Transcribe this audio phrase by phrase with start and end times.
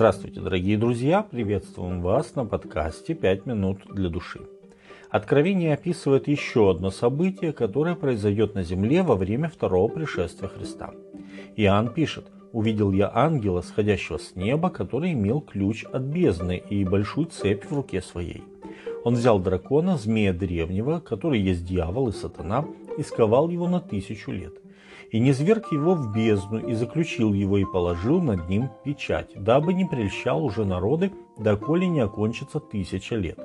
[0.00, 1.22] Здравствуйте, дорогие друзья!
[1.22, 4.40] Приветствуем вас на подкасте «Пять минут для души».
[5.10, 10.94] Откровение описывает еще одно событие, которое произойдет на земле во время второго пришествия Христа.
[11.54, 12.24] Иоанн пишет
[12.54, 17.74] «Увидел я ангела, сходящего с неба, который имел ключ от бездны и большую цепь в
[17.74, 18.42] руке своей.
[19.04, 22.64] Он взял дракона, змея древнего, который есть дьявол и сатана,
[22.96, 24.54] и сковал его на тысячу лет–
[25.10, 29.74] и не зверг его в бездну, и заключил его, и положил над ним печать, дабы
[29.74, 33.38] не прельщал уже народы, доколе не окончится тысяча лет.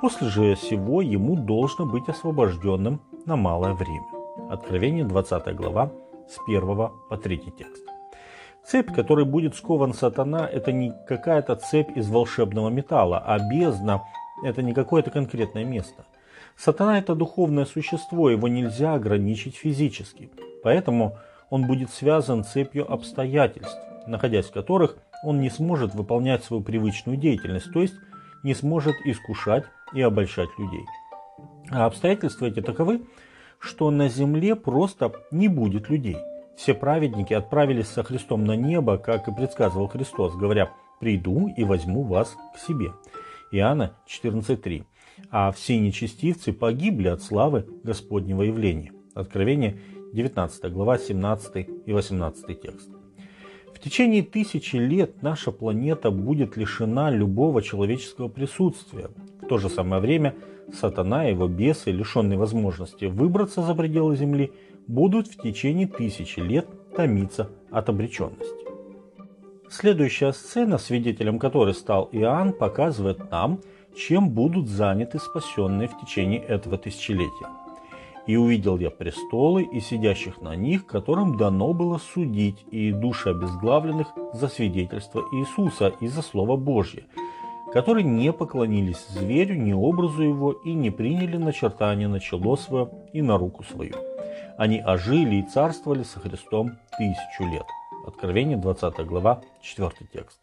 [0.00, 4.06] После же сего ему должно быть освобожденным на малое время.
[4.48, 5.90] Откровение 20 глава
[6.28, 6.60] с 1
[7.08, 7.84] по 3 текст.
[8.64, 14.02] Цепь, которой будет скован сатана, это не какая-то цепь из волшебного металла, а бездна–
[14.44, 16.04] это не какое-то конкретное место.
[16.56, 20.30] Сатана– это духовное существо, его нельзя ограничить физически–
[20.62, 21.18] Поэтому
[21.48, 27.72] он будет связан цепью обстоятельств, находясь в которых он не сможет выполнять свою привычную деятельность,
[27.72, 27.94] то есть
[28.42, 30.84] не сможет искушать и обольщать людей.
[31.70, 33.02] А обстоятельства эти таковы,
[33.58, 36.16] что на земле просто не будет людей.
[36.56, 42.02] Все праведники отправились со Христом на небо, как и предсказывал Христос, говоря «приду и возьму
[42.02, 42.92] вас к себе».
[43.52, 44.84] Иоанна 14.3.
[45.30, 48.92] А все нечестивцы погибли от славы Господнего явления.
[49.14, 49.78] Откровение
[50.12, 52.90] 19 глава, 17 и 18 текст.
[53.74, 59.08] В течение тысячи лет наша планета будет лишена любого человеческого присутствия.
[59.42, 60.34] В то же самое время
[60.72, 64.52] сатана и его бесы, лишенные возможности выбраться за пределы Земли,
[64.86, 68.66] будут в течение тысячи лет томиться от обреченности.
[69.70, 73.60] Следующая сцена, свидетелем которой стал Иоанн, показывает нам,
[73.96, 77.48] чем будут заняты спасенные в течение этого тысячелетия.
[78.26, 84.08] И увидел я престолы и сидящих на них, которым дано было судить, и души обезглавленных
[84.34, 87.04] за свидетельство Иисуса и за Слово Божье,
[87.72, 93.22] которые не поклонились зверю, ни образу его, и не приняли начертание на чело свое и
[93.22, 93.94] на руку свою.
[94.58, 97.66] Они ожили и царствовали со Христом тысячу лет.
[98.06, 100.38] Откровение 20 глава, 4 текст.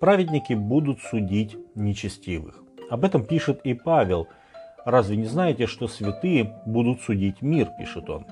[0.00, 2.65] Праведники будут судить нечестивых.
[2.90, 4.28] Об этом пишет и Павел–
[4.86, 8.24] Разве не знаете, что святые будут судить мир, пишет он.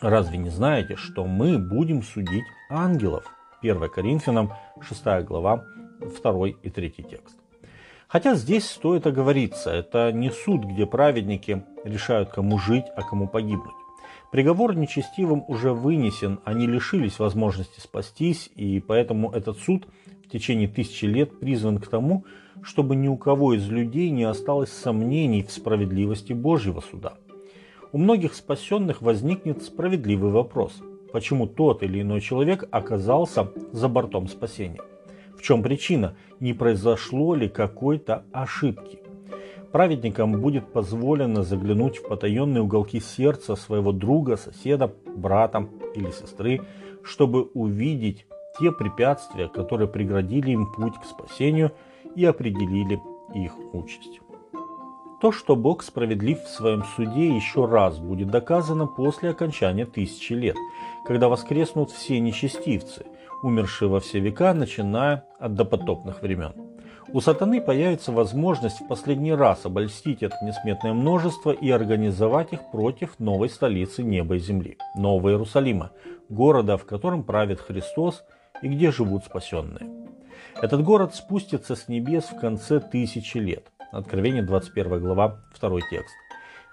[0.00, 3.30] Разве не знаете, что мы будем судить ангелов?
[3.60, 5.62] 1 Коринфянам 6 глава
[6.00, 7.36] 2 и 3 текст.
[8.08, 13.83] Хотя здесь стоит оговориться, это не суд, где праведники решают, кому жить, а кому погибнуть.
[14.32, 19.86] Приговор нечестивым уже вынесен, они лишились возможности спастись, и поэтому этот суд
[20.26, 22.24] в течение тысячи лет призван к тому,
[22.62, 27.14] чтобы ни у кого из людей не осталось сомнений в справедливости Божьего суда.
[27.92, 34.80] У многих спасенных возникнет справедливый вопрос, почему тот или иной человек оказался за бортом спасения.
[35.38, 36.16] В чем причина?
[36.40, 39.03] Не произошло ли какой-то ошибки?
[39.74, 46.62] Праведникам будет позволено заглянуть в потаенные уголки сердца своего друга, соседа, брата или сестры,
[47.02, 48.26] чтобы увидеть
[48.58, 51.72] те препятствия, которые преградили им путь к спасению–
[52.14, 53.00] и определили
[53.34, 54.20] их участь.
[55.20, 60.56] То, что Бог справедлив в своем суде, еще раз будет доказано после окончания тысячи лет,
[61.06, 63.06] когда воскреснут все нечестивцы,
[63.42, 66.52] умершие во все века, начиная от допотопных времен.
[67.14, 73.20] У сатаны появится возможность в последний раз обольстить это несметное множество и организовать их против
[73.20, 75.92] новой столицы неба и земли, Нового Иерусалима,
[76.28, 78.24] города, в котором правит Христос
[78.62, 80.08] и где живут спасенные.
[80.60, 83.70] Этот город спустится с небес в конце тысячи лет.
[83.92, 86.16] Откровение 21 глава, 2 текст.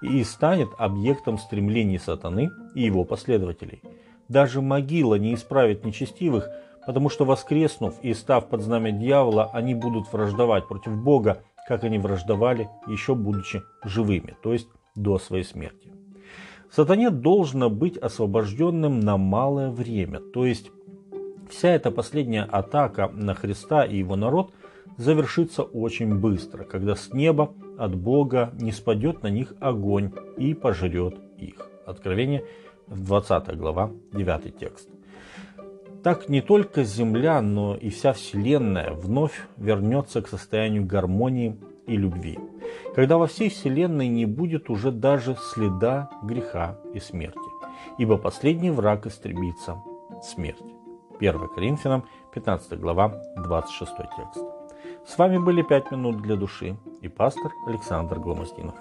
[0.02, 3.84] И станет объектом стремлений сатаны и его последователей.
[4.28, 6.50] Даже могила не исправит нечестивых,
[6.86, 12.00] потому что воскреснув и став под знамя дьявола, они будут враждовать против Бога, как они
[12.00, 15.91] враждовали, еще будучи живыми, то есть до своей смерти.
[16.72, 20.72] Сатане должно быть освобожденным на малое время, то есть
[21.52, 24.53] Вся эта последняя атака на Христа и его народ
[24.97, 31.20] завершится очень быстро, когда с неба от Бога не спадет на них огонь и пожрет
[31.38, 31.70] их.
[31.85, 32.46] Откровение
[32.88, 34.88] 20 глава 9 текст.
[36.03, 42.40] Так не только Земля, но и вся Вселенная вновь вернется к состоянию гармонии и любви,
[42.96, 47.38] когда во всей Вселенной не будет уже даже следа греха и смерти,
[48.00, 49.78] ибо последний враг истребится–
[50.24, 50.64] смерть.
[51.20, 54.44] 1 Коринфянам, 15 глава, 26 текст.
[55.06, 58.76] С вами были «Пять минут для души» и пастор Александр Гломоздинов.